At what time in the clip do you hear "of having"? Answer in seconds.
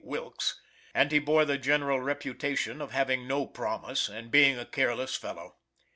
2.81-3.27